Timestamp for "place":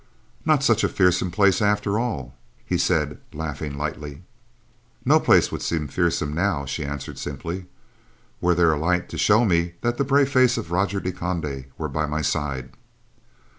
1.29-1.61, 5.19-5.51